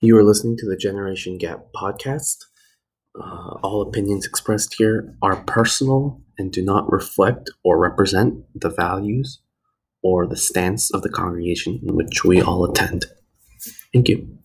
[0.00, 2.44] You are listening to the Generation Gap podcast.
[3.20, 9.40] Uh, all opinions expressed here are personal and do not reflect or represent the values
[10.00, 13.06] or the stance of the congregation in which we all attend.
[13.92, 14.38] Thank you.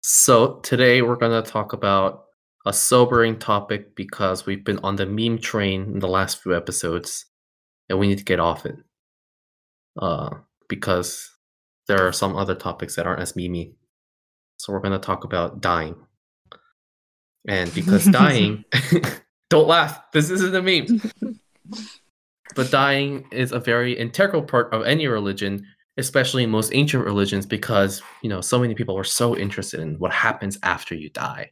[0.00, 2.24] So, today we're going to talk about
[2.64, 7.26] a sobering topic because we've been on the meme train in the last few episodes
[7.90, 8.76] and we need to get off it.
[10.00, 10.30] Uh,
[10.68, 11.30] because
[11.88, 13.74] there are some other topics that aren't as memey.
[14.56, 15.96] So, we're going to talk about dying.
[17.46, 18.64] And because dying,
[19.50, 21.00] don't laugh, this isn't a meme.
[22.54, 25.66] but dying is a very integral part of any religion
[25.98, 29.98] especially in most ancient religions because you know so many people are so interested in
[29.98, 31.50] what happens after you die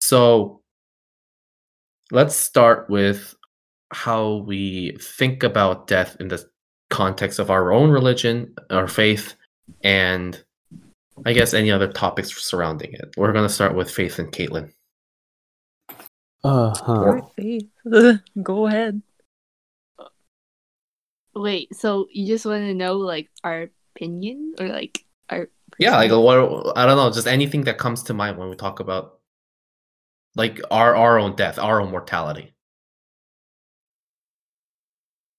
[0.00, 0.60] so
[2.10, 3.34] let's start with
[3.90, 6.44] how we think about death in the
[6.90, 9.34] context of our own religion our faith
[9.82, 10.44] and
[11.26, 14.70] i guess any other topics surrounding it we're going to start with faith and caitlin
[16.44, 17.22] uh-huh.
[17.36, 17.70] Faith.
[18.42, 19.00] Go ahead.
[21.34, 25.48] Wait, so you just want to know like our opinion or like our
[25.78, 28.80] yeah like what i don't know just anything that comes to mind when we talk
[28.80, 29.20] about
[30.36, 32.54] like our our own death our own mortality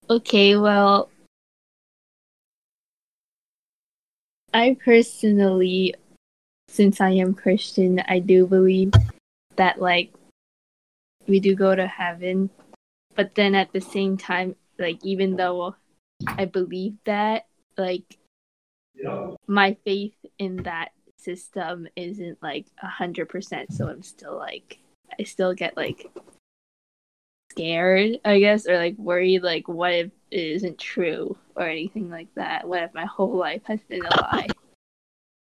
[0.08, 1.10] Okay, well
[4.56, 5.96] I personally
[6.70, 8.94] since I am Christian, I do believe
[9.58, 10.14] that like
[11.28, 12.50] we do go to heaven.
[13.16, 15.76] But then at the same time, like even though
[16.26, 17.48] I believe that,
[17.78, 18.18] like
[19.46, 23.74] my faith in that system isn't like a hundred percent.
[23.74, 24.80] So I'm still like
[25.20, 26.10] I still get like
[27.52, 32.68] scared, I guess, or like worried like what if isn't true or anything like that?
[32.68, 34.48] What if my whole life has been a lie?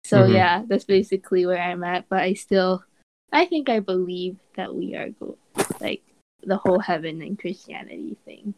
[0.05, 0.33] So Mhm.
[0.33, 2.09] yeah, that's basically where I'm at.
[2.09, 2.83] But I still
[3.31, 5.37] I think I believe that we are go-
[5.79, 6.03] like
[6.43, 8.53] the whole heaven and Christianity thing.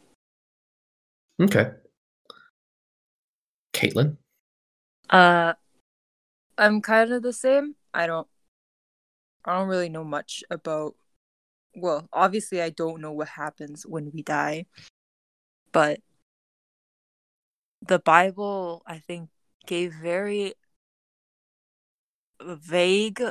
[1.40, 1.70] okay
[3.72, 4.16] caitlin
[5.10, 5.52] Uh,
[6.58, 7.76] I'm kind of the same.
[7.94, 8.26] I don't.
[9.44, 10.96] I don't really know much about.
[11.76, 14.66] Well, obviously, I don't know what happens when we die,
[15.72, 16.00] but
[17.88, 19.30] the Bible, I think,
[19.66, 20.54] gave very
[22.40, 23.22] vague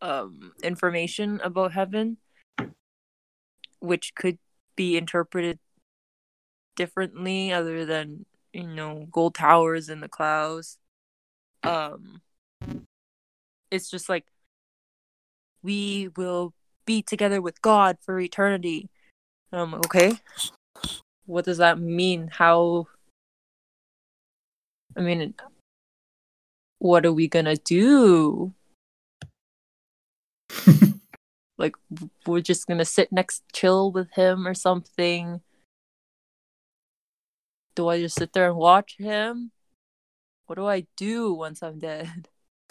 [0.00, 2.18] um information about heaven,
[3.80, 4.38] which could
[4.76, 5.58] be interpreted
[6.76, 10.78] differently, other than you know gold towers in the clouds.
[11.62, 12.22] Um,
[13.70, 14.26] it's just like
[15.62, 16.54] we will
[16.86, 18.88] be together with God for eternity.
[19.52, 20.18] And okay,
[21.26, 22.28] what does that mean?
[22.32, 22.86] How?
[24.98, 25.34] I mean,
[26.80, 28.52] what are we gonna do?
[31.60, 31.74] Like,
[32.24, 35.40] we're just gonna sit next, chill with him or something.
[37.74, 39.50] Do I just sit there and watch him?
[40.46, 42.28] What do I do once I'm dead?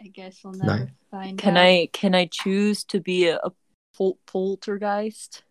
[0.00, 0.88] I guess we'll never Nice.
[1.10, 1.62] find Can out.
[1.62, 3.50] I can I choose to be a, a
[3.96, 5.42] pol- poltergeist?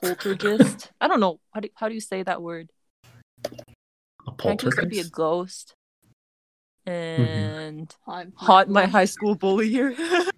[0.00, 0.92] Poltergeist?
[1.00, 1.40] I don't know.
[1.50, 2.70] How do, how do you say that word?
[4.26, 5.74] A Can I choose to be a ghost?
[6.86, 9.96] And haunt, haunt my high school bully here.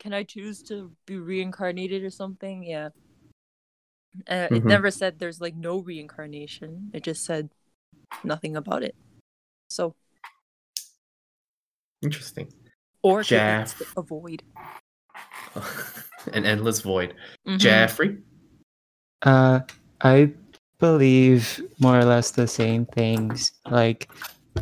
[0.00, 2.64] Can I choose to be reincarnated or something?
[2.64, 2.88] Yeah.
[4.28, 4.64] Uh, It Mhm.
[4.64, 6.90] never said there's like no reincarnation.
[6.92, 7.50] It just said
[8.24, 8.96] nothing about it.
[9.70, 9.94] So,
[12.02, 12.52] interesting
[13.02, 13.78] or it Jeff.
[13.78, 14.42] just a void.
[16.32, 17.14] an endless void
[17.46, 17.58] Mhm.
[17.58, 18.18] jeffrey
[19.22, 19.60] Uh,
[20.00, 20.32] I
[20.82, 23.52] believe more or less the same things.
[23.70, 24.10] Like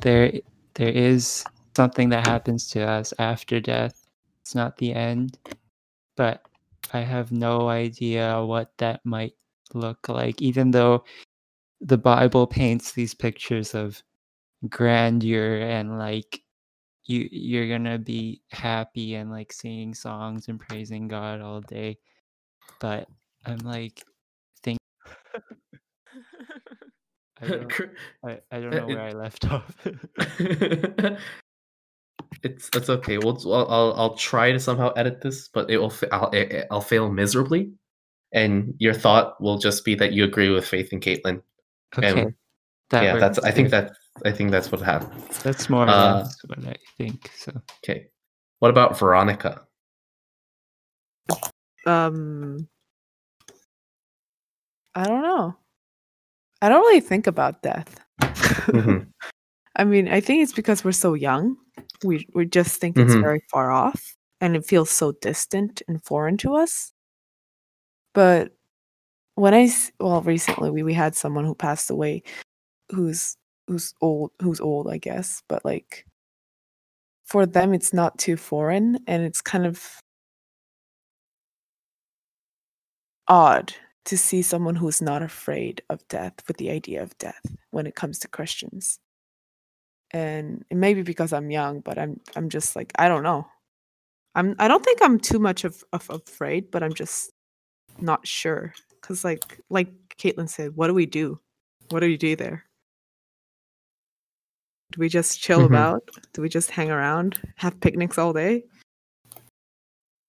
[0.03, 0.31] there,
[0.75, 1.43] there is
[1.75, 4.07] something that happens to us after death.
[4.43, 5.39] It's not the end,
[6.19, 6.43] but
[6.93, 9.33] I have no idea what that might
[9.73, 10.43] look like.
[10.43, 11.05] Even though
[11.81, 14.03] the Bible paints these pictures of
[14.69, 16.43] grandeur and like
[17.07, 21.97] you you're gonna be happy and like singing songs and praising God all day,
[22.78, 23.09] but
[23.47, 24.05] I'm like
[24.63, 24.77] think
[27.42, 27.72] I don't,
[28.25, 29.77] I, I don't know where I left off.
[32.42, 33.19] it's it's okay.
[33.19, 36.66] We'll I'll, I'll I'll try to somehow edit this, but it will fa- I'll it,
[36.71, 37.72] I'll fail miserably,
[38.33, 41.42] and your thought will just be that you agree with Faith and Caitlin.
[41.98, 42.34] okay, And
[42.91, 43.92] that yeah, that's works I think that
[44.25, 45.22] I think that's what happened.
[45.42, 47.31] that's more or uh, less what I think.
[47.37, 47.53] So
[47.84, 48.09] Okay,
[48.59, 49.63] what about Veronica?
[51.87, 52.69] Um,
[54.95, 55.57] I don't know.
[56.62, 58.01] I don't really think about death.
[58.21, 59.07] Mhm.
[59.77, 61.57] I mean, I think it's because we're so young.
[62.04, 63.22] We we just think it's Mhm.
[63.22, 66.92] very far off and it feels so distant and foreign to us.
[68.15, 68.53] But
[69.36, 69.71] when I
[70.01, 72.22] well, recently we, we had someone who passed away
[72.92, 73.36] who's
[73.68, 76.06] who's old who's old, I guess, but like
[77.27, 80.01] for them it's not too foreign and it's kind of
[83.28, 83.74] odd
[84.07, 87.95] to see someone who's not afraid of death with the idea of death when it
[87.95, 88.99] comes to Christians.
[90.13, 93.47] And it may be because I'm young, but I'm I'm just like I don't know.
[94.35, 97.31] I'm I don't think I'm too much of, of afraid, but I'm just
[98.01, 98.75] not sure.
[99.03, 99.89] Cause like like
[100.19, 101.41] Caitlin said, what do we do?
[101.91, 102.65] What do we do there?
[104.93, 105.67] Do we just chill Mhm.
[105.67, 106.11] about?
[106.33, 108.65] Do we just hang around, have picnics all day?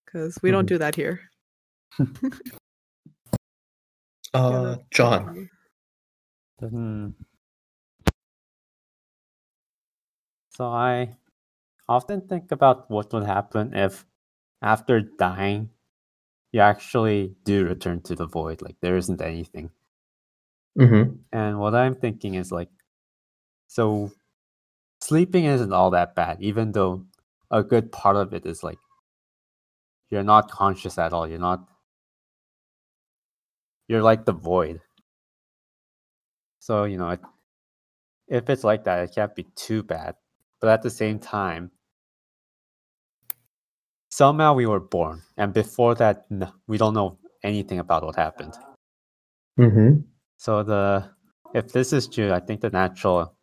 [0.06, 0.68] Because we don't Mhm.
[0.68, 1.22] do that here.
[4.34, 5.50] Uh, John.
[6.60, 7.10] Hmm.
[10.50, 11.16] So I
[11.90, 14.06] often think about what would happen if,
[14.62, 15.70] after dying,
[16.52, 18.62] you actually do return to the void.
[18.62, 19.72] Like there isn't anything.
[20.78, 21.16] Mm-hmm.
[21.34, 22.70] And what I'm thinking is like,
[23.68, 24.12] so
[25.02, 27.06] sleeping isn't all that bad, even though
[27.50, 28.78] a good part of it is like
[30.10, 31.28] you're not conscious at all.
[31.28, 31.68] You're not.
[33.92, 34.80] You're like the void.
[36.60, 37.20] So you know, it,
[38.30, 40.16] if it's like that, it can't be too bad.
[40.62, 41.72] But at the same time,
[44.10, 48.54] somehow we were born, and before that, no, we don't know anything about what happened.
[49.60, 50.08] Mm-hmm.
[50.38, 51.10] So the
[51.54, 53.36] if this is true, I think the natural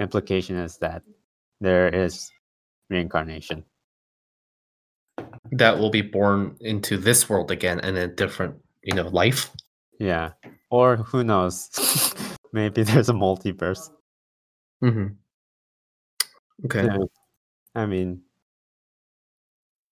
[0.00, 1.02] implication is that
[1.60, 2.30] there is
[2.88, 3.66] reincarnation.
[5.50, 9.50] That will be born into this world again in a different, you know, life.
[9.98, 10.32] Yeah.
[10.70, 11.70] Or who knows?
[12.52, 13.90] Maybe there's a multiverse.
[14.82, 15.14] Mm-hmm.
[16.66, 16.84] Okay.
[16.84, 16.98] Yeah.
[17.74, 18.22] I mean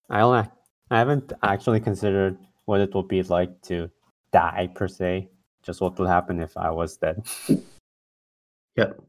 [0.09, 0.51] I don't
[0.91, 3.91] I haven't actually considered what it would be like to
[4.33, 5.29] die per se.
[5.63, 7.25] Just what would happen if I was dead.
[8.77, 9.03] Yep.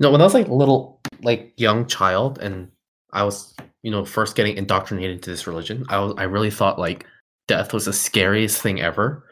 [0.00, 2.70] No, when I was like a little, like young child, and
[3.12, 6.78] I was, you know, first getting indoctrinated into this religion, I was, I really thought
[6.78, 7.06] like
[7.46, 9.24] death was the scariest thing ever,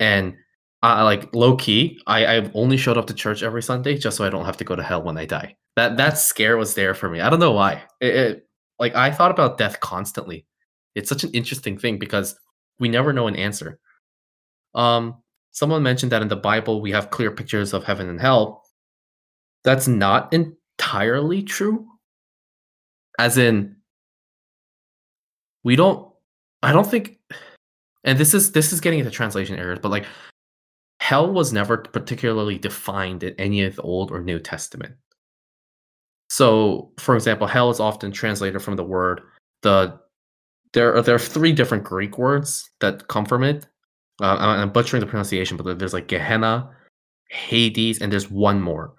[0.00, 0.34] and
[0.82, 4.24] I like low key, I I've only showed up to church every Sunday just so
[4.24, 5.56] I don't have to go to hell when I die.
[5.76, 7.20] That that scare was there for me.
[7.20, 7.82] I don't know why.
[8.00, 8.48] It, it
[8.78, 10.46] like I thought about death constantly.
[10.94, 12.38] It's such an interesting thing because
[12.80, 13.78] we never know an answer.
[14.74, 15.22] Um,
[15.52, 18.64] someone mentioned that in the Bible we have clear pictures of heaven and hell.
[19.64, 21.86] That's not entirely true.
[23.18, 23.76] As in,
[25.62, 26.08] we don't.
[26.64, 27.18] I don't think,
[28.04, 30.06] and this is this is getting into translation errors, but like,
[31.00, 34.94] hell was never particularly defined in any of the Old or New Testament.
[36.28, 39.20] So, for example, hell is often translated from the word
[39.62, 39.98] the.
[40.72, 43.66] There are there are three different Greek words that come from it.
[44.20, 46.70] Uh, I'm butchering the pronunciation, but there's like Gehenna,
[47.28, 48.94] Hades, and there's one more.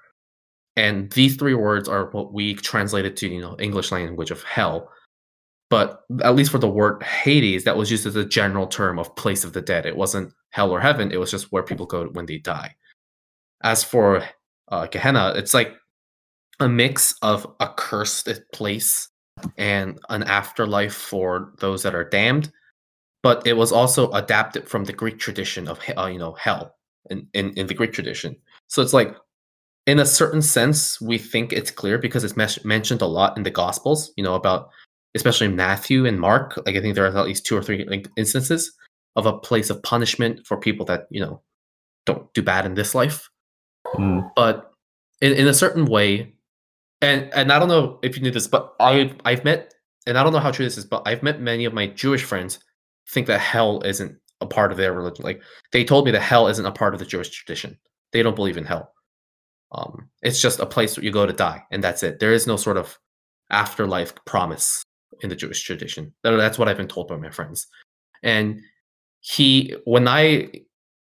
[0.76, 4.90] And these three words are what we translated to you know English language of hell.
[5.74, 9.16] But at least for the word Hades, that was used as a general term of
[9.16, 9.88] place of the dead.
[9.88, 11.12] It wasn't hell or heaven.
[11.12, 12.76] It was just where people go when they die.
[13.64, 14.24] As for
[14.68, 15.74] uh, Gehenna, it's like
[16.60, 19.10] a mix of a cursed place
[19.58, 22.52] and an afterlife for those that are damned.
[23.24, 26.76] But it was also adapted from the Greek tradition of uh, you know hell
[27.10, 28.36] in, in in the Greek tradition.
[28.68, 29.16] So it's like
[29.88, 33.42] in a certain sense, we think it's clear because it's mes- mentioned a lot in
[33.42, 34.14] the Gospels.
[34.18, 34.70] You know about
[35.16, 36.58] especially Matthew and Mark.
[36.66, 38.72] Like I think there are at least two or three like, instances
[39.16, 41.42] of a place of punishment for people that you know
[42.06, 43.30] don't do bad in this life.
[43.96, 44.30] Mm.
[44.36, 44.72] But
[45.22, 46.34] in, in a certain way,
[47.02, 49.74] and and I don't know if you knew this, but I I've met
[50.06, 52.24] and I don't know how true this is, but I've met many of my Jewish
[52.24, 52.60] friends
[53.10, 55.24] think that hell isn't a part of their religion.
[55.24, 55.42] Like
[55.72, 57.78] they told me that hell isn't a part of the Jewish tradition.
[58.12, 58.94] They don't believe in hell.
[59.72, 62.20] Um, it's just a place where you go to die, and that's it.
[62.20, 62.98] There is no sort of
[63.50, 64.84] afterlife promise
[65.24, 66.14] in the Jewish tradition.
[66.24, 67.68] That's what I've been told by my friends.
[68.22, 68.62] And
[69.22, 70.50] he, when I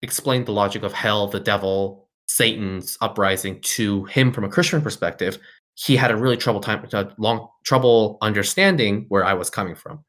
[0.02, 5.38] explained the logic of hell, the devil, Satan's uprising to him from a Christian perspective,
[5.76, 10.04] he had a really trouble time, uh, long trouble understanding where I was coming from.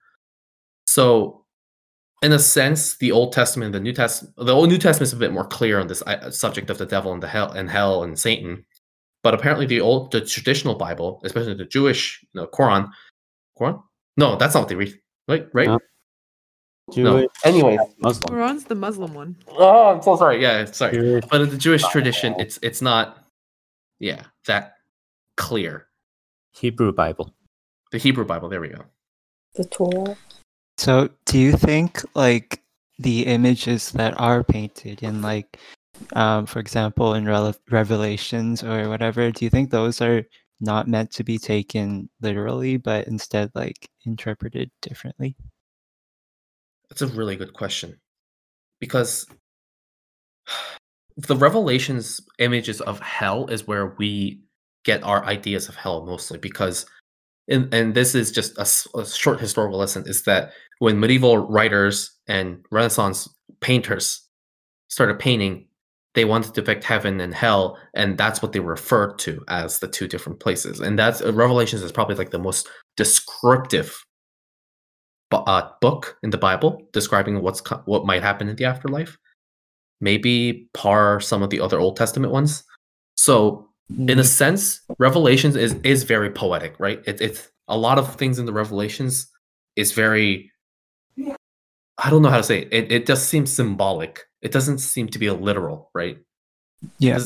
[0.87, 1.44] So,
[2.23, 5.16] in a sense, the Old Testament, the New Testament, the Old New Testament is a
[5.16, 8.02] bit more clear on this uh, subject of the devil and the hell and hell
[8.02, 8.64] and Satan.
[9.23, 12.90] But apparently, the old, the traditional Bible, especially the Jewish, you know, Quran,
[13.58, 13.82] Quran.
[14.16, 14.94] No, that's not what they.
[15.26, 15.66] Right, right.
[15.68, 15.78] No.
[16.97, 17.16] No.
[17.21, 18.35] Jewish, Anyways, Muslim.
[18.35, 19.37] Quran's the Muslim one.
[19.49, 20.42] oh, I'm so sorry.
[20.42, 20.92] Yeah, sorry.
[20.99, 23.26] Jewish, But in the Jewish tradition, it's it's not,
[23.99, 24.75] yeah, that
[25.37, 25.87] clear.
[26.52, 27.35] Hebrew Bible.
[27.90, 28.49] The Hebrew Bible.
[28.50, 28.85] There we go.
[29.54, 30.16] The Torah.
[30.76, 32.62] So, do you think like
[32.99, 35.59] the images that are painted in like,
[36.12, 40.23] um, for example, in Rele- Revelations or whatever, do you think those are
[40.61, 45.37] not meant to be taken literally, but instead like interpreted differently?
[46.88, 47.99] That's a really good question.
[48.80, 49.26] Because
[51.16, 54.40] the Revelations images of hell is where we
[54.84, 56.87] get our ideas of hell mostly because
[57.49, 62.64] and, and this is just a short historical lesson is that when medieval writers and
[62.70, 63.28] renaissance
[63.61, 64.26] painters
[64.88, 65.66] started painting
[66.14, 69.88] they wanted to depict heaven and hell and that's what they referred to as the
[69.88, 74.04] two different places and that's uh, revelations is probably like the most descriptive
[75.35, 79.18] bu- uh, book in the Bible describing what's co- what might happen in the afterlife.
[80.00, 82.64] Maybe par some of the other Old Testament ones.
[83.16, 87.00] So, in a sense, Revelations is is very poetic, right?
[87.06, 89.28] It, it's a lot of things in the Revelations
[89.76, 90.50] is very.
[91.98, 92.68] I don't know how to say it.
[92.72, 94.22] It, it just seems symbolic.
[94.42, 96.18] It doesn't seem to be a literal, right?
[96.98, 97.20] Yeah.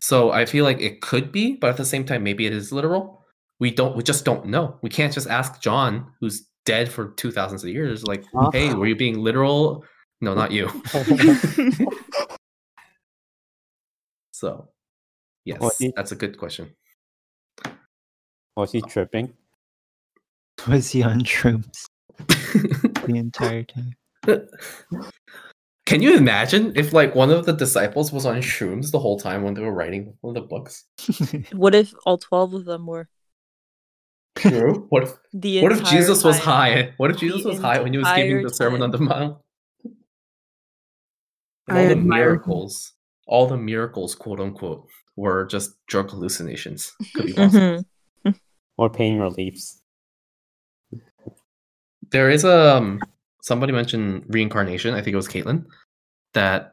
[0.00, 2.72] So I feel like it could be, but at the same time, maybe it is
[2.72, 3.24] literal.
[3.60, 3.96] We don't.
[3.96, 4.78] We just don't know.
[4.82, 8.50] We can't just ask John, who's dead for two thousands of years, like, Huh?
[8.52, 9.84] "Hey, were you being literal?"
[10.20, 10.68] No, not you.
[14.30, 14.68] so,
[15.44, 16.70] yes, he- that's a good question.
[18.56, 19.34] Was he tripping?
[20.68, 21.86] Was he on shrooms
[23.08, 23.96] the entire time?
[25.86, 29.42] Can you imagine if like one of the disciples was on shrooms the whole time
[29.42, 30.84] when they were writing one of the books?
[31.52, 33.08] What if all twelve of them were?
[34.36, 34.86] True.
[34.90, 36.92] What if The what if entire Jesus was high?
[36.98, 38.98] What if The Jesus was high when he was giving the Sermon on the.
[38.98, 39.38] Mount?
[41.68, 42.28] And I all the admire him.
[42.28, 42.92] miracles,
[43.26, 44.86] all the miracles, quote unquote,
[45.16, 46.92] were just drug hallucinations.
[47.14, 47.84] Could be possible.
[48.76, 49.82] Or pain reliefs?
[52.10, 53.00] There is a um,
[53.42, 54.94] somebody mentioned reincarnation.
[54.94, 55.64] I think it was Caitlin.
[56.34, 56.72] That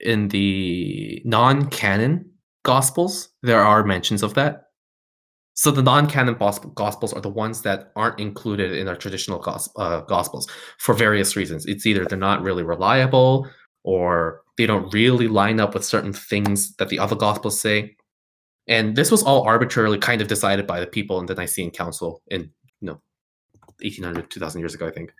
[0.00, 2.30] in the non-canon
[2.64, 4.62] gospels there are mentions of that.
[5.54, 6.36] So the non-canon
[6.74, 9.40] gospels are the ones that aren't included in our traditional
[9.76, 10.48] uh, gospels
[10.78, 11.64] for various reasons.
[11.66, 13.48] It's either they're not really reliable,
[13.84, 17.94] or they don't really line up with certain things that the other gospels say.
[18.66, 22.22] And this was all arbitrarily kind of decided by the people in the Nicene Council
[22.28, 22.50] in
[23.80, 25.12] 1800 2000 years ago i think.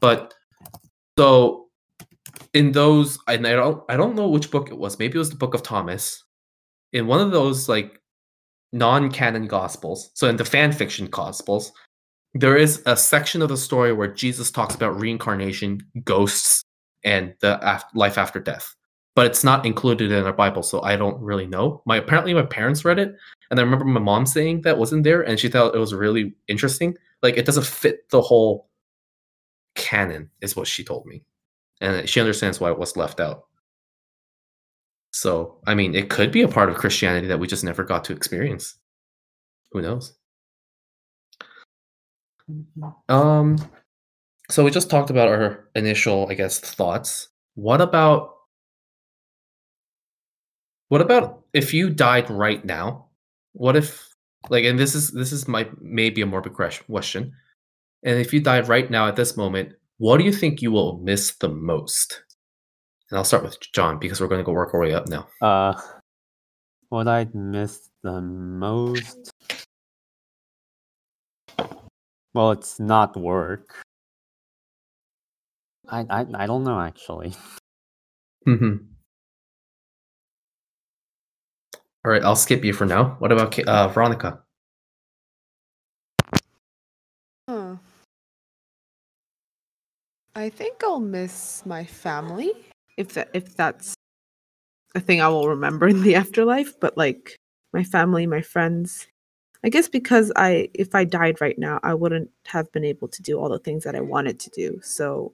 [0.00, 0.34] But
[1.18, 1.68] so
[2.54, 4.98] in those and i don't i don't know which book it was.
[4.98, 6.24] Maybe it was the book of thomas.
[6.92, 8.00] In one of those like
[8.72, 11.72] non-canon gospels so in the fan fiction gospels
[12.34, 16.62] there is a section of the story where jesus talks about reincarnation ghosts
[17.02, 18.74] and the af- life after death.
[19.14, 21.82] But it's not included in our bible so i don't really know.
[21.86, 23.16] My apparently my parents read it
[23.50, 26.34] and i remember my mom saying that wasn't there and she thought it was really
[26.46, 28.68] interesting like it doesn't fit the whole
[29.74, 31.22] canon is what she told me.
[31.80, 33.44] And she understands why it was left out.
[35.12, 38.04] So i mean it could be a part of christianity that we just never got
[38.04, 38.76] to experience.
[39.72, 40.14] Who knows?
[43.08, 43.58] Um
[44.50, 47.28] so we just talked about our initial i guess thoughts.
[47.54, 48.34] What about
[50.88, 53.06] what about if you died right now?
[53.52, 54.07] What if
[54.50, 57.32] like and this is this is my maybe a morbid question
[58.04, 60.98] and if you died right now at this moment what do you think you will
[60.98, 62.22] miss the most
[63.10, 65.26] and i'll start with john because we're going to go work our way up now
[65.40, 65.74] Uh,
[66.88, 69.32] what i'd miss the most?
[72.34, 73.82] Well, it's not work.
[75.88, 77.34] I I, I don't know actually.
[78.46, 78.76] mm-hmm.
[82.08, 84.40] All right i'll skip you for now what about uh, veronica
[87.48, 87.76] Huh.
[90.34, 92.52] I think I'll miss my family
[92.98, 93.94] if that if that's
[94.94, 96.78] a thing I will remember in the afterlife.
[96.78, 97.36] But like
[97.72, 99.06] my family, my friends.
[99.64, 103.22] I guess because I if I died right now, I wouldn't have been able to
[103.22, 104.78] do all the things that I wanted to do.
[104.82, 105.32] So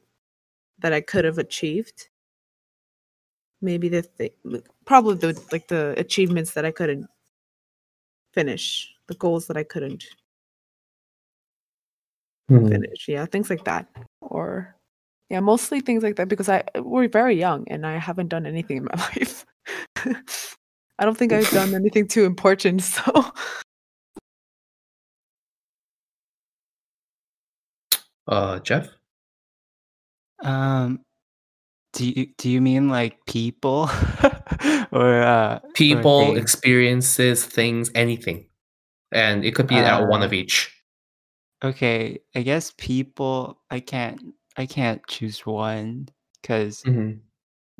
[0.78, 2.08] that I could have achieved.
[3.64, 4.30] Maybe the thing,
[4.84, 7.06] probably the like the achievements that I couldn't
[8.34, 10.04] finish, the goals that I couldn't
[12.48, 13.08] finish.
[13.08, 13.88] Yeah, things like that.
[14.20, 14.76] Or
[15.30, 18.76] yeah, mostly things like that because I we're very young and I haven't done anything
[18.76, 19.46] in my life.
[20.98, 23.32] I don't think I've done anything too important, so
[28.28, 28.88] uh jeff
[30.42, 31.00] Um,
[31.94, 33.88] do you do you mean like people,
[34.92, 36.38] or uh, or People, things?
[36.42, 38.46] experiences, things, anything,
[39.12, 40.70] and it could be at one Uh, of each.
[41.64, 43.62] Okay, I guess people.
[43.70, 44.20] I can't.
[44.56, 46.08] I can't choose one
[46.42, 47.20] because Mhm.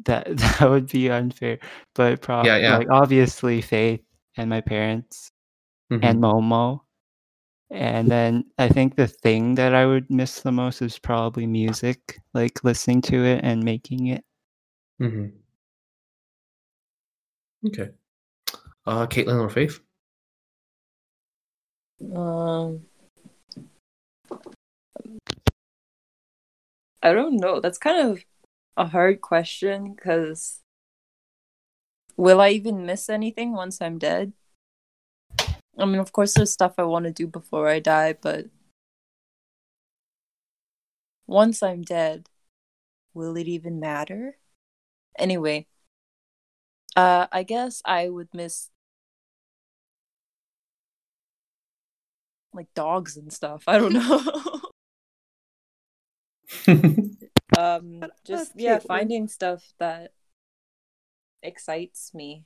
[0.06, 1.58] that that would be unfair.
[1.94, 2.76] But probably Yeah, yeah.
[2.78, 4.00] like obviously Faith
[4.36, 5.30] and my parents
[5.92, 6.00] Mhm.
[6.02, 6.83] and Momo.
[7.70, 12.20] And then I think the thing that I would miss the most is probably music,
[12.32, 14.24] like listening to it and making it.
[15.00, 15.32] Mhm.
[17.66, 17.90] Okay.
[18.86, 19.80] Uh, Caitlin or Faith?
[22.14, 22.84] Um,
[27.02, 27.60] I don't know.
[27.60, 28.24] That's kind of
[28.76, 30.60] a hard question because
[32.16, 34.32] will I even miss anything once I'm dead?
[35.78, 38.46] I mean, of course, there's stuff I want to do before I die, but
[41.26, 42.28] once I'm dead,
[43.14, 44.38] will it even matter?
[45.18, 45.66] Anyway,
[46.96, 48.70] uh, I guess I would miss
[52.52, 53.64] like dogs and stuff.
[53.66, 54.60] I don't know.
[57.58, 60.12] um just yeah finding stuff that
[61.42, 62.44] excites me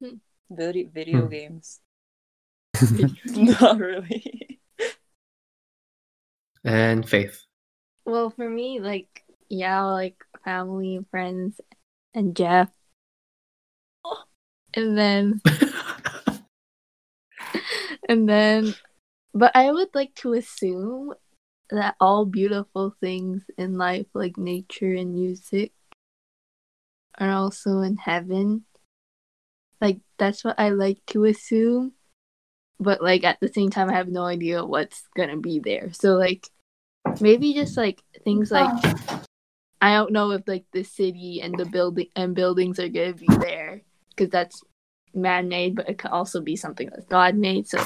[0.50, 1.28] video video Hmm.
[1.28, 1.80] games
[3.24, 4.60] not really
[6.64, 7.44] and Faith.
[8.04, 11.60] Well, for me, like, yeah, like family, friends,
[12.14, 12.70] and Jeff.
[14.74, 15.40] And then,
[18.08, 18.74] and then,
[19.34, 21.14] but I would like to assume
[21.70, 25.72] that all beautiful things in life, like nature and music,
[27.18, 28.64] are also in heaven.
[29.80, 31.92] Like, that's what I like to assume.
[32.78, 35.92] But, like, at the same time, I have no idea what's gonna be there.
[35.92, 36.48] So, like,
[37.20, 38.70] maybe just like things like
[39.80, 43.26] I don't know if like the city and the building and buildings are gonna be
[43.26, 44.62] there because that's
[45.14, 47.66] man-made, but it could also be something that's God-made.
[47.66, 47.82] So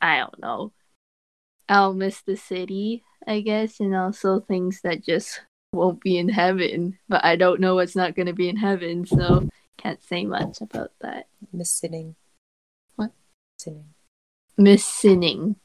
[0.00, 0.72] I don't know.
[1.68, 5.40] I'll miss the city, I guess, and also things that just
[5.72, 6.98] won't be in heaven.
[7.08, 10.92] But I don't know what's not gonna be in heaven, so can't say much about
[11.00, 11.28] that.
[11.52, 12.14] miss sinning
[12.96, 13.12] What?
[13.58, 13.86] sinning
[14.58, 15.56] Miss sinning.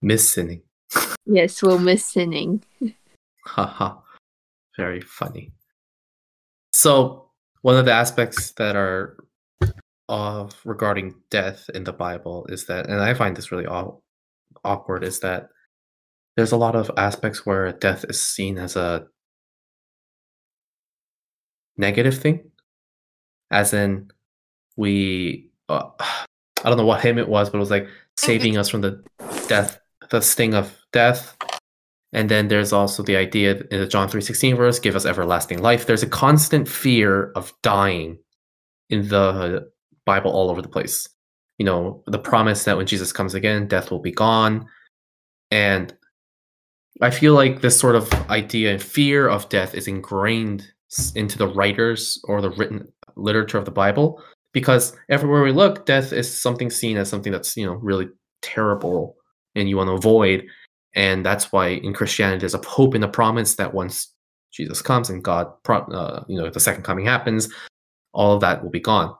[0.00, 0.62] Miss Sinning.
[1.26, 2.62] Yes, we'll miss sinning.
[3.44, 3.96] Haha.
[4.76, 5.52] Very funny.
[6.72, 7.30] So,
[7.62, 9.16] one of the aspects that are
[10.08, 13.98] of regarding death in the Bible is that, and I find this really aw-
[14.64, 15.48] awkward, is that
[16.36, 19.08] there's a lot of aspects where death is seen as a
[21.76, 22.50] negative thing,
[23.50, 24.10] as in
[24.76, 28.68] we, uh, I don't know what hymn it was, but it was like saving us
[28.68, 29.04] from the
[29.46, 29.78] death,
[30.10, 31.36] the sting of death,
[32.12, 35.86] and then there's also the idea in the John 3:16 verse, give us everlasting life.
[35.86, 38.18] There's a constant fear of dying
[38.88, 39.70] in the
[40.06, 41.08] Bible all over the place.
[41.58, 44.66] You know, the promise that when Jesus comes again, death will be gone.
[45.50, 45.94] And
[47.02, 50.72] I feel like this sort of idea and fear of death is ingrained
[51.14, 56.12] into the writers or the written literature of the Bible because everywhere we look, death
[56.12, 58.08] is something seen as something that's, you know, really
[58.42, 59.16] terrible
[59.54, 60.46] and you want to avoid.
[60.94, 64.10] And that's why in Christianity, there's a hope and a promise that once
[64.52, 67.52] Jesus comes and God, uh, you know, the second coming happens,
[68.14, 69.14] all of that will be gone.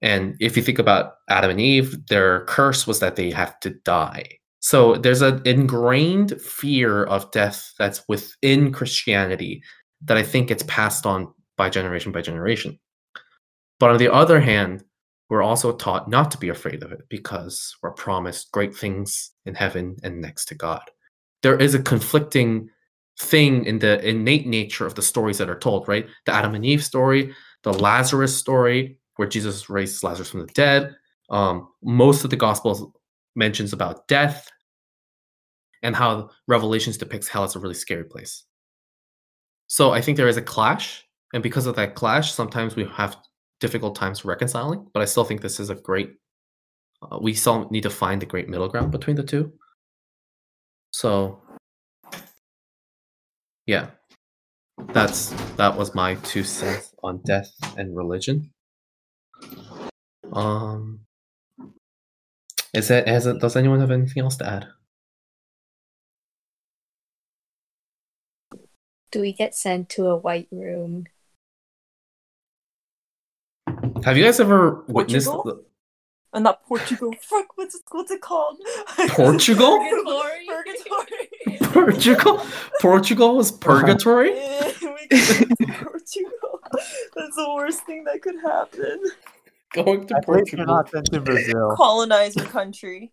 [0.00, 3.70] And if you think about Adam and Eve, their curse was that they have to
[3.84, 4.38] die.
[4.60, 9.62] So there's an ingrained fear of death that's within Christianity
[10.04, 12.78] that I think gets passed on by generation by generation.
[13.78, 14.84] But on the other hand,
[15.30, 19.54] we're also taught not to be afraid of it because we're promised great things in
[19.54, 20.82] heaven and next to God.
[21.42, 22.70] There is a conflicting
[23.18, 26.06] thing in the innate nature of the stories that are told, right?
[26.26, 30.94] The Adam and Eve story, the Lazarus story, where Jesus raised Lazarus from the dead.
[31.30, 32.84] Um, most of the Gospels
[33.34, 34.50] mentions about death
[35.82, 38.44] and how Revelations depicts hell as a really scary place.
[39.66, 43.16] So I think there is a clash, and because of that clash, sometimes we have
[43.60, 44.86] difficult times reconciling.
[44.92, 46.14] But I still think this is a great.
[47.02, 49.52] Uh, we still need to find the great middle ground between the two.
[50.92, 51.42] So,
[53.66, 53.90] yeah,
[54.92, 58.50] that's that was my two cents on death and religion.
[60.32, 61.00] Um,
[62.72, 63.40] is it has it?
[63.40, 64.68] Does anyone have anything else to add?
[69.14, 71.04] Do we get sent to a white room?
[74.04, 75.28] Have you guys ever witnessed?
[75.28, 75.62] Portugal?
[76.32, 77.14] Uh, not Portugal.
[77.22, 78.58] Fuck, what's it, what's it called?
[79.10, 79.78] Portugal?
[79.78, 80.46] Purgatory?
[80.48, 81.58] Purgatory.
[81.60, 82.46] Portugal?
[82.80, 84.34] Portugal was purgatory?
[84.34, 86.60] Yeah, we could go to Portugal.
[87.14, 89.00] That's the worst thing that could happen.
[89.74, 90.66] Going to At Portugal.
[90.66, 91.76] not sent to Brazil.
[91.76, 93.12] Colonizer country.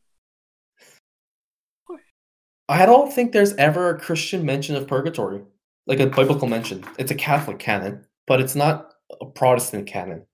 [2.68, 5.42] I don't think there's ever a Christian mention of purgatory,
[5.88, 6.84] like a biblical mention.
[6.98, 8.90] It's a Catholic canon, but it's not
[9.20, 10.26] a Protestant canon.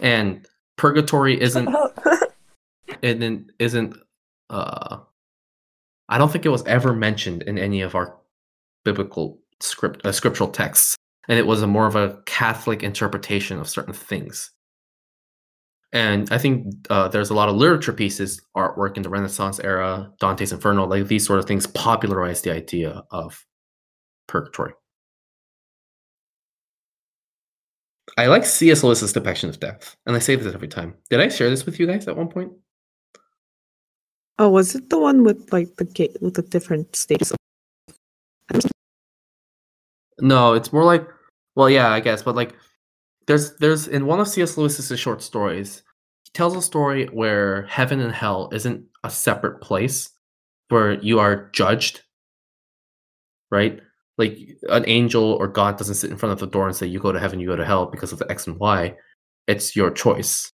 [0.00, 1.74] And purgatory isn't
[3.02, 3.96] isn't isn't
[4.50, 4.98] uh
[6.08, 8.16] I don't think it was ever mentioned in any of our
[8.84, 10.96] biblical script uh, scriptural texts,
[11.28, 14.50] and it was a more of a Catholic interpretation of certain things.
[15.92, 20.12] And I think uh, there's a lot of literature pieces, artwork in the Renaissance era,
[20.18, 23.46] Dante's Inferno, like these sort of things popularized the idea of
[24.26, 24.72] purgatory.
[28.16, 28.82] I like C.S.
[28.84, 30.94] Lewis's depiction of death, and I say this every time.
[31.10, 32.52] Did I share this with you guys at one point?
[34.38, 37.32] Oh, was it the one with like the gate with the different stages?
[37.32, 37.38] Of-
[40.20, 41.08] No, it's more like,
[41.56, 42.54] well, yeah, I guess, but like,
[43.26, 44.56] there's there's in one of C.S.
[44.56, 45.82] Lewis's short stories,
[46.24, 50.10] he tells a story where heaven and hell isn't a separate place
[50.68, 52.02] where you are judged,
[53.50, 53.80] right?
[54.16, 57.00] Like an angel or God doesn't sit in front of the door and say you
[57.00, 58.94] go to heaven, you go to hell because of the X and Y.
[59.46, 60.50] It's your choice,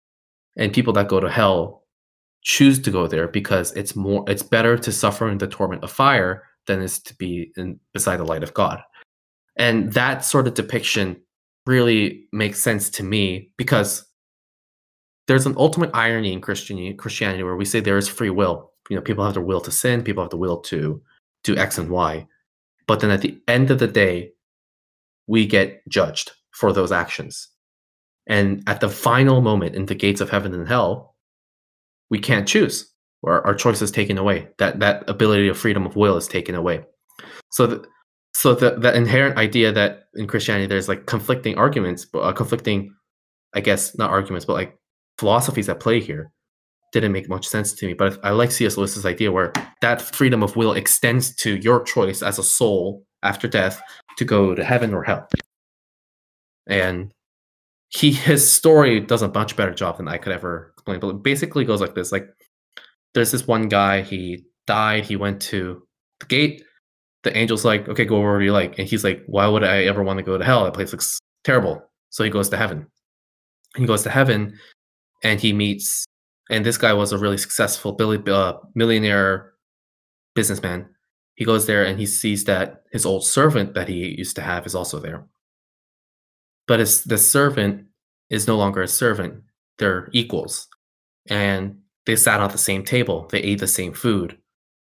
[0.58, 1.84] and people that go to hell
[2.42, 5.92] choose to go there because it's more it's better to suffer in the torment of
[5.92, 8.82] fire than is to be in beside the light of God
[9.60, 11.22] and that sort of depiction
[11.68, 14.06] really makes sense to me because
[15.28, 18.72] there's an ultimate irony in Christianity, Christianity where we say there is free will.
[18.90, 21.02] You know, people have the will to sin, people have the will to
[21.44, 22.26] do X and Y.
[22.90, 24.32] But then at the end of the day,
[25.28, 27.48] we get judged for those actions.
[28.26, 31.16] And at the final moment in the gates of heaven and hell,
[32.10, 32.92] we can't choose.
[33.22, 34.48] Or our choice is taken away.
[34.58, 36.84] That that ability of freedom of will is taken away.
[37.52, 37.86] So the,
[38.34, 42.92] so the the inherent idea that in Christianity there's like conflicting arguments, but uh, conflicting,
[43.54, 44.80] I guess not arguments, but like
[45.20, 46.32] philosophies at play here,
[46.92, 47.94] didn't make much sense to me.
[47.94, 48.78] But I like C.S.
[48.78, 53.48] Lewis's idea where that freedom of will extends to your choice as a soul after
[53.48, 53.82] death
[54.18, 55.28] to go to heaven or hell.
[56.68, 57.12] And
[57.90, 61.00] he his story does a much better job than I could ever explain.
[61.00, 62.28] But it basically goes like this: like
[63.14, 65.82] there's this one guy, he died, he went to
[66.20, 66.64] the gate
[67.24, 68.80] the angel's like, okay, go wherever you like.
[68.80, 70.64] And he's like, why would I ever want to go to hell?
[70.64, 71.82] That place looks terrible.
[72.10, 72.88] So he goes to heaven.
[73.76, 74.58] He goes to heaven
[75.24, 76.06] and he meets,
[76.50, 79.54] and this guy was a really successful billi- uh, millionaire
[80.36, 80.90] businessman.
[81.36, 84.66] He goes there and he sees that his old servant that he used to have
[84.66, 85.26] is also there.
[86.68, 87.86] But his, the servant
[88.30, 89.44] is no longer a servant,
[89.78, 90.68] they're equals.
[91.28, 94.38] And they sat at the same table, they ate the same food,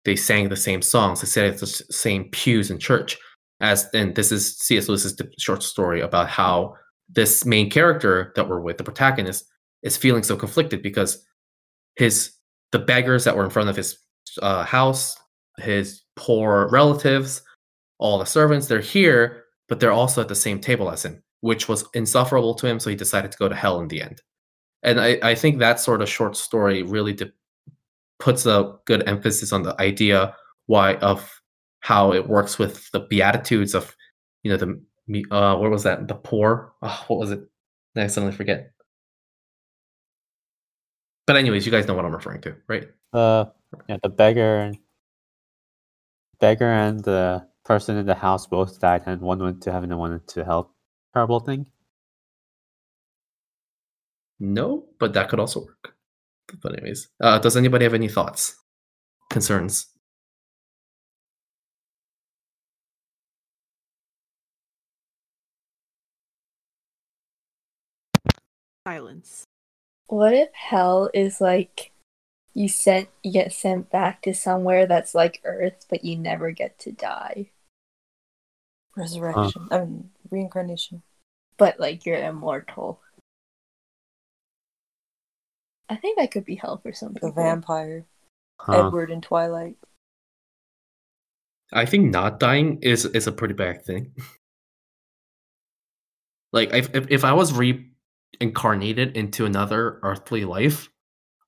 [0.07, 1.19] they sang the same songs.
[1.19, 3.17] They sat at the same pews in church.
[3.59, 4.87] As and this is C.S.
[4.87, 6.75] Lewis's short story about how
[7.09, 9.43] this main character that we're with, the protagonist,
[9.83, 11.25] is feeling so conflicted because
[11.97, 12.31] his
[12.71, 13.97] the beggars that were in front of his
[14.41, 15.15] uh, house,
[15.57, 17.41] his poor relatives,
[17.97, 21.67] all the servants, they're here, but they're also at the same table as him, which
[21.67, 22.79] was insufferable to him.
[22.79, 24.21] So he decided to go to hell in the end.
[24.83, 27.31] And I, I think that sort of short story really de-
[28.19, 30.35] puts a good emphasis on the idea
[30.67, 31.41] why of
[31.79, 33.95] how it works with the beatitudes of
[34.43, 37.41] you know the uh what was that the poor oh, what was it
[37.95, 38.71] i suddenly forget
[41.27, 43.45] but anyways you guys know what i'm referring to right Uh,
[43.89, 44.71] yeah, the beggar,
[46.39, 49.99] beggar, and the person in the house both died, and one went to heaven and
[49.99, 50.73] one went to hell.
[51.13, 51.65] Terrible thing.
[54.39, 55.95] no but that could also work
[56.61, 58.55] but anyways uh does anybody have any thoughts
[59.29, 59.87] concerns
[68.85, 69.45] Silence.
[70.07, 71.91] What if hell is like
[72.53, 76.79] you sent you get sent back to somewhere that's like Earth, but you never get
[76.79, 77.51] to die,
[78.95, 79.67] Resurrection.
[79.69, 81.03] I mean, reincarnation.
[81.57, 83.01] but like you're immortal?
[85.89, 88.05] I think that could be hell for some The vampire.
[88.59, 88.87] Huh.
[88.87, 89.77] Edward in Twilight.
[91.73, 94.13] i think not dying is is a pretty bad thing
[96.53, 97.51] like if, if, if i was
[98.39, 100.89] reincarnated into another earthly life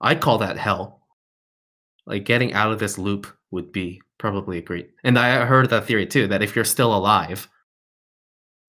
[0.02, 1.02] i'd call that hell
[2.06, 5.86] like getting out of this loop would be probably a great and i heard that
[5.86, 7.48] theory too that if you're still alive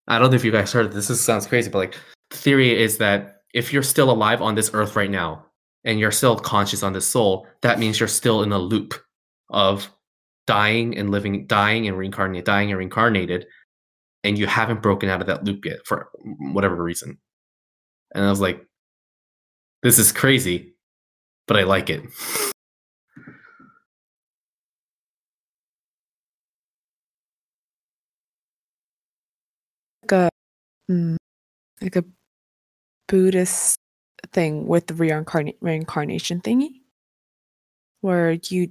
[0.09, 1.97] i don't know if you guys heard this is, sounds crazy but like
[2.31, 5.45] the theory is that if you're still alive on this earth right now
[5.85, 8.95] and you're still conscious on the soul, that means you're still in a loop
[9.49, 9.91] of
[10.47, 13.47] dying and living, dying and reincarnated, dying and reincarnated,
[14.23, 16.11] and you haven't broken out of that loop yet for
[16.53, 17.19] whatever reason.
[18.15, 18.67] And I was like,
[19.83, 20.75] this is crazy,
[21.47, 22.03] but I like it.
[30.11, 31.17] like a mm,
[31.81, 32.05] like a
[33.09, 33.77] Buddhist
[34.33, 36.83] thing with the reincarnate reincarnation thingy,
[38.01, 38.71] where you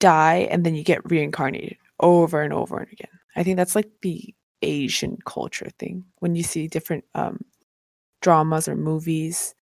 [0.00, 3.10] die and then you get reincarnated over and over and again.
[3.36, 6.04] I think that's like the Asian culture thing.
[6.18, 7.40] When you see different um,
[8.20, 9.54] dramas or movies,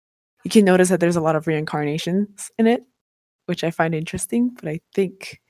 [0.45, 2.85] you can notice that there's a lot of reincarnations in it,
[3.47, 4.51] which I find interesting.
[4.51, 5.41] But I think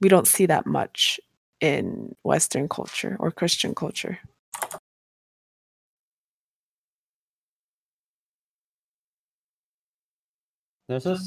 [0.00, 1.20] we don't see that much
[1.60, 4.18] in Western culture or Christian culture.
[10.88, 11.18] There's a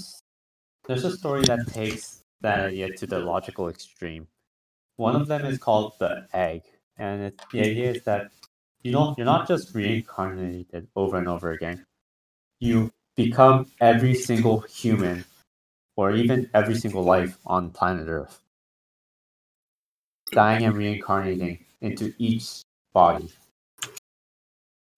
[0.88, 4.27] there's a story that takes that idea to the logical extreme.
[4.97, 6.63] One of them is called the egg,
[6.97, 8.32] and it, the idea is that
[8.84, 11.86] you don't you're not just reincarnated over and over again.
[12.60, 15.26] You become every single human,
[15.96, 18.41] or even every single life on planet Earth,
[20.32, 22.62] dying and reincarnating into each
[22.93, 23.32] body.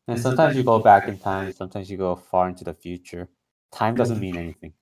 [0.08, 3.28] And sometimes you go back in time, sometimes you go far into the future.
[3.72, 4.74] Time doesn't mean anything.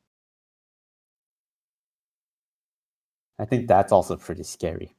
[3.39, 4.93] I think that's also pretty scary.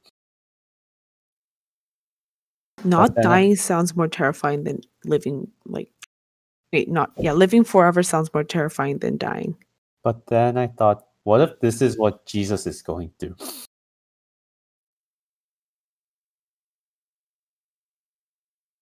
[2.85, 5.89] Not dying sounds more terrifying than living like
[6.71, 9.55] wait, not yeah, living forever sounds more terrifying than dying.
[10.03, 13.35] But then I thought, what if this is what Jesus is going through?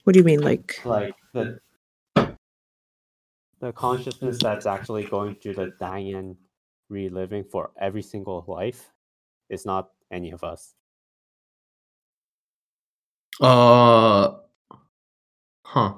[0.04, 1.60] What do you mean like Like the
[3.60, 6.36] the consciousness that's actually going through the dying and
[6.90, 8.92] reliving for every single life
[9.50, 10.76] is not any of us.
[13.42, 14.36] Uh,
[15.66, 15.94] huh.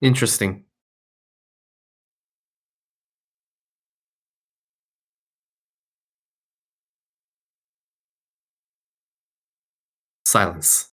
[0.00, 0.64] Interesting.
[10.24, 10.90] Silence.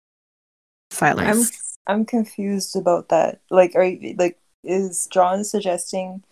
[0.92, 1.52] silence?
[1.86, 3.40] I'm I'm confused about that.
[3.50, 6.22] Like, are you like is John suggesting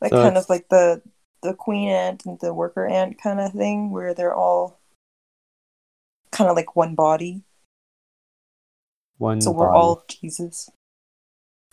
[0.00, 1.02] like So kind of like the
[1.42, 4.78] the queen ant and the worker ant kind of thing, where they're all
[6.30, 7.44] kind of like one body,
[9.18, 9.78] One so we're body.
[9.78, 10.70] all Jesus.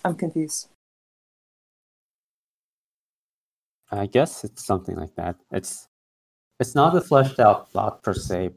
[0.04, 0.70] I'm confused.
[3.92, 5.38] I guess it's something like that.
[5.52, 5.88] It's
[6.60, 8.52] it's not a fleshed out plot per se.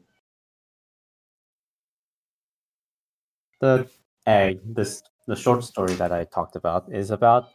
[3.59, 3.87] The
[4.25, 7.49] egg, this the short story that I talked about is about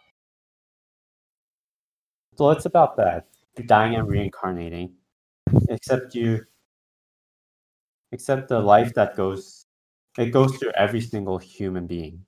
[2.36, 3.26] so it's about that.
[3.56, 4.94] You're dying and reincarnating.
[5.68, 6.40] Except you
[8.12, 9.66] except the life that goes
[10.18, 12.24] it goes through every single human being.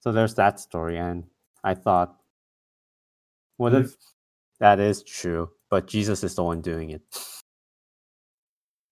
[0.00, 1.24] So there's that story and
[1.64, 2.14] I thought
[3.56, 3.94] what if
[4.60, 7.02] that is true, but Jesus is the one doing it?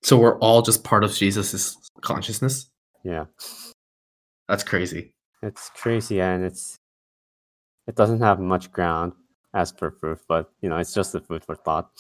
[0.03, 2.69] So we're all just part of Jesus's consciousness.
[3.05, 3.27] Yeah,
[4.49, 5.13] That's crazy.
[5.43, 6.77] it's crazy and it's
[7.87, 9.13] it doesn't have much ground
[9.57, 11.91] as per proof, but you know, it's just a food for thought.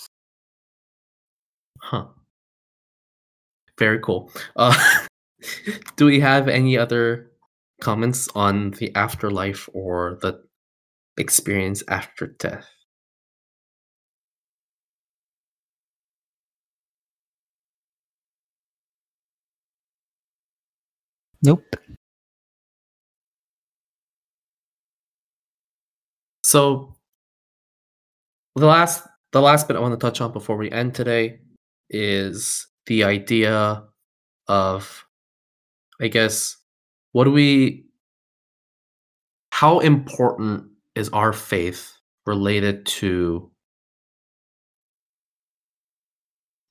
[1.80, 2.08] Huh.
[3.78, 4.30] Very cool.
[4.56, 4.74] Uh,
[5.96, 7.30] do we have any other
[7.80, 10.42] comments on the afterlife or the
[11.18, 12.68] experience after death?
[21.42, 21.76] Nope.
[26.42, 26.95] So
[28.56, 31.40] the last the last bit I want to touch on before we end today
[31.90, 33.84] is the idea
[34.48, 35.04] of
[36.00, 36.56] I guess
[37.12, 37.84] what do we
[39.50, 40.64] how important
[40.94, 43.50] is our faith related to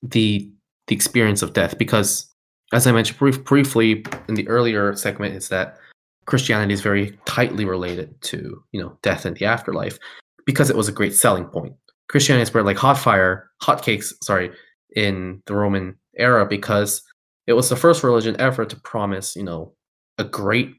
[0.02, 0.52] the
[0.88, 1.78] the experience of death?
[1.78, 2.32] Because
[2.72, 5.78] as I mentioned brief, briefly in the earlier segment is that
[6.26, 9.98] Christianity is very tightly related to you know death and the afterlife
[10.46, 11.74] because it was a great selling point.
[12.08, 14.50] Christianity is where like hot fire, hotcakes, sorry,
[14.94, 17.02] in the Roman era because
[17.46, 19.74] it was the first religion ever to promise you know
[20.18, 20.72] a great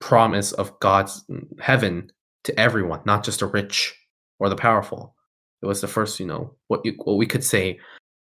[0.00, 2.10] promise of God's mm, heaven
[2.44, 3.94] to everyone, not just the rich
[4.38, 5.14] or the powerful.
[5.62, 7.80] It was the first you know what you what we could say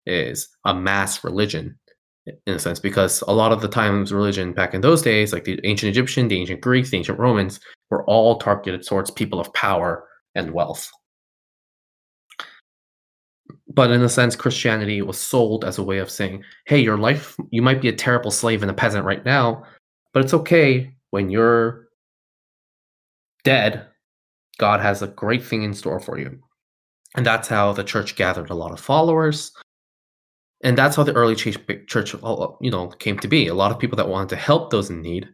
[0.06, 1.78] is a mass religion
[2.26, 5.44] in a sense, because a lot of the times religion back in those days, like
[5.44, 7.58] the ancient Egyptian, the ancient Greeks, the ancient Romans,
[7.90, 10.90] were all targeted towards people of power and wealth.
[13.74, 17.36] But in a sense, Christianity was sold as a way of saying, hey, your life,
[17.50, 19.64] you might be a terrible slave and a peasant right now,
[20.12, 21.88] but it's okay when you're
[23.44, 23.86] dead,
[24.58, 26.38] God has a great thing in store for you.
[27.14, 29.52] And that's how the church gathered a lot of followers.
[30.62, 33.48] And that's how the early church, church uh, you know, came to be.
[33.48, 35.28] A lot of people that wanted to help those in need.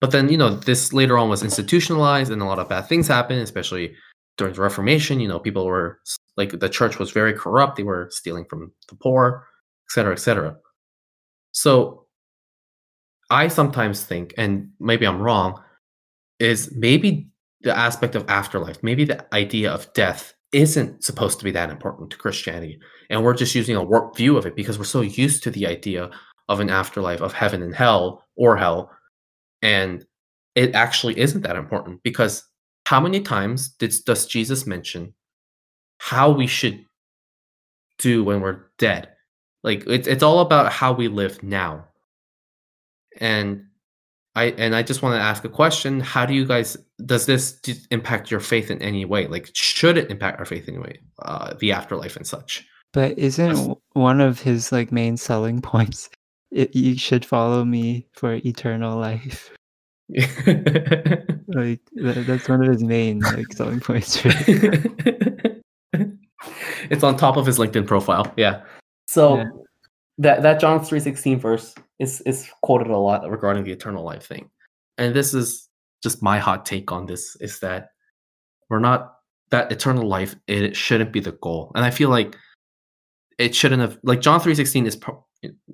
[0.00, 3.08] But then, you know, this later on was institutionalized and a lot of bad things
[3.08, 3.94] happened, especially
[4.36, 5.20] during the Reformation.
[5.20, 6.00] You know, people were
[6.36, 7.76] like the church was very corrupt.
[7.76, 9.46] They were stealing from the poor,
[9.88, 10.56] et cetera, et cetera.
[11.52, 12.06] So
[13.30, 15.62] I sometimes think, and maybe I'm wrong,
[16.38, 17.28] is maybe
[17.62, 22.10] the aspect of afterlife, maybe the idea of death isn't supposed to be that important
[22.10, 22.78] to Christianity.
[23.10, 25.66] And we're just using a warped view of it because we're so used to the
[25.66, 26.10] idea
[26.48, 28.90] of an afterlife of heaven and hell or hell.
[29.62, 30.04] And
[30.54, 32.44] it actually isn't that important because
[32.86, 35.14] how many times did, does Jesus mention
[35.98, 36.84] how we should
[37.98, 39.08] do when we're dead?
[39.62, 41.86] Like it's it's all about how we live now.
[43.18, 43.64] And
[44.34, 46.00] I and I just want to ask a question.
[46.00, 47.58] How do you guys does this
[47.90, 49.26] impact your faith in any way?
[49.26, 50.98] Like should it impact our faith in any way?
[51.20, 52.66] Uh, the afterlife and such.
[52.92, 56.10] But isn't one of his like main selling points?
[56.50, 59.50] It, you should follow me for eternal life.
[60.08, 64.20] like that, that's one of his main like selling points.
[66.90, 68.30] it's on top of his LinkedIn profile.
[68.36, 68.62] Yeah.
[69.08, 69.44] So yeah.
[70.18, 74.26] that that John three sixteen verse is is quoted a lot regarding the eternal life
[74.26, 74.50] thing,
[74.98, 75.68] and this is
[76.02, 77.88] just my hot take on this is that
[78.68, 79.14] we're not
[79.50, 80.34] that eternal life.
[80.46, 82.36] It shouldn't be the goal, and I feel like
[83.38, 85.24] it shouldn't have like John three sixteen is pro-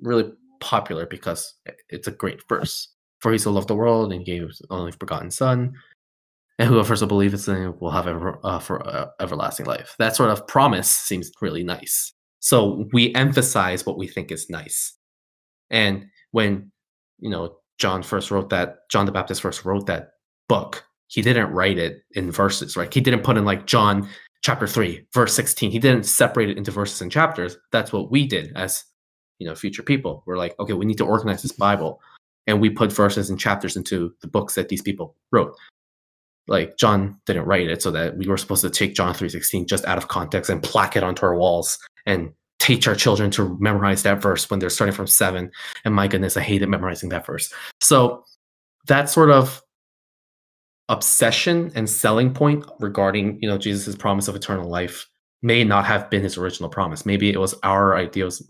[0.01, 1.53] really popular because
[1.89, 2.87] it's a great verse.
[3.21, 5.73] For he so loved the world and gave his only begotten Son,
[6.59, 9.95] and whoever so believes in him will have ever uh, for uh, everlasting life.
[9.99, 12.13] That sort of promise seems really nice.
[12.39, 14.95] So we emphasize what we think is nice,
[15.69, 16.71] and when
[17.19, 20.13] you know John first wrote that, John the Baptist first wrote that
[20.49, 22.93] book, he didn't write it in verses, right?
[22.93, 24.09] He didn't put in like John
[24.41, 28.25] chapter 3 verse 16 he didn't separate it into verses and chapters that's what we
[28.27, 28.83] did as
[29.37, 32.01] you know future people we're like okay we need to organize this bible
[32.47, 35.55] and we put verses and chapters into the books that these people wrote.
[36.47, 39.85] Like john didn't write it so that we were supposed to take john 3.16 just
[39.85, 44.03] out of context and plaque it onto our walls and teach our children to memorize
[44.03, 45.51] that verse when they're starting from seven.
[45.83, 47.51] And my goodness i hated memorizing that verse.
[47.81, 48.23] So
[48.87, 49.61] that sort of
[50.87, 55.07] obsession and selling point regarding you know jesus' promise of eternal life
[55.41, 57.05] may not have been his original promise.
[57.05, 58.47] Maybe it was our ideas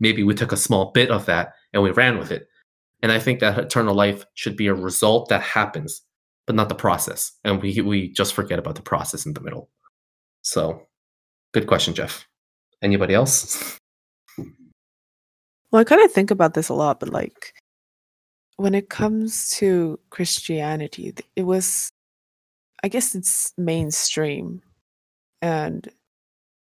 [0.00, 2.48] maybe we took a small bit of that and we ran with it
[3.06, 6.02] and i think that eternal life should be a result that happens
[6.46, 7.32] but not the process.
[7.44, 9.68] And we we just forget about the process in the middle.
[10.42, 10.82] So
[11.52, 12.26] good question jeff.
[12.82, 13.78] Anybody else?
[15.72, 17.52] Well i kind of think about this a lot but like
[18.56, 21.92] when it comes to Christianity, it was,
[22.84, 24.62] I guess it's mainstream.
[25.42, 25.86] And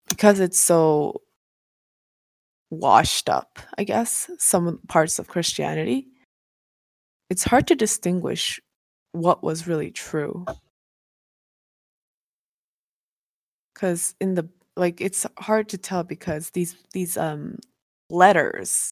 [0.10, 1.22] because it's so
[2.70, 6.11] washed up, I guess, some parts of Christianity,
[7.32, 8.60] it's hard to distinguish
[9.13, 10.46] what was really true.
[13.74, 17.58] Because in the like it's hard to tell because these these um
[18.10, 18.91] letters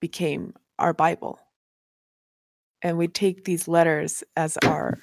[0.00, 1.40] became our Bible
[2.82, 5.00] and we take these letters as our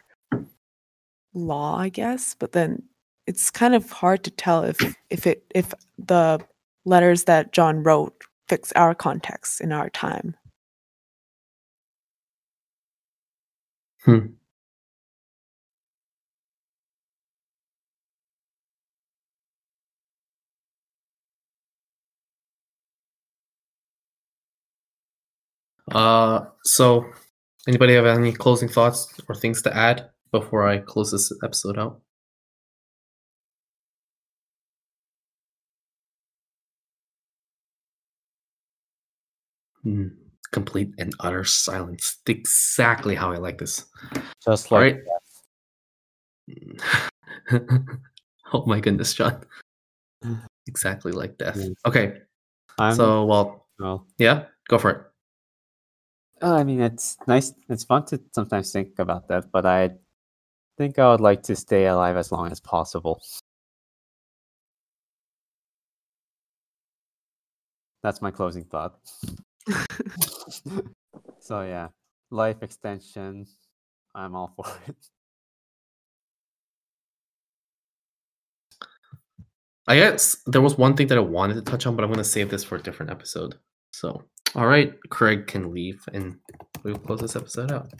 [1.34, 2.34] law, I guess.
[2.34, 2.84] But then
[3.28, 6.40] it's kind of hard to tell if if it if the
[6.86, 10.34] letters that John wrote fix our context in our time.
[14.04, 14.40] Hmm.
[25.92, 27.06] Uh, so
[27.68, 32.02] Anybody have any closing thoughts or things to add before I close this episode out?
[39.84, 40.19] Hmm.
[40.52, 42.18] Complete and utter silence.
[42.28, 43.86] Exactly how I like this.
[44.44, 45.04] Just like
[48.54, 49.44] oh my goodness, John.
[50.68, 51.60] exactly like death.
[51.86, 52.22] Okay.
[52.78, 55.02] I'm, so well, well, yeah, go for it.
[56.42, 57.54] Uh, I mean, it's nice.
[57.68, 59.92] It's fun to sometimes think about that, but I
[60.78, 63.22] think I would like to stay alive as long as possible.
[68.02, 68.98] That's my closing thought.
[71.40, 71.90] so yeah,
[72.32, 73.46] life extension.
[74.16, 74.96] I'm all for it.
[79.88, 82.20] I guess there was one thing that I wanted to touch on, but I'm going
[82.20, 83.56] to save this for a different episode.
[83.92, 86.38] So, all right, Craig can leave and
[86.84, 87.92] we'll close this episode out.